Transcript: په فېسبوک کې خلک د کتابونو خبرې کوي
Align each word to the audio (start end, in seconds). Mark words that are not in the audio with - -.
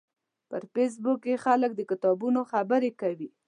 په 0.49 0.57
فېسبوک 0.73 1.19
کې 1.25 1.41
خلک 1.45 1.71
د 1.75 1.81
کتابونو 1.91 2.39
خبرې 2.51 2.91
کوي 3.01 3.29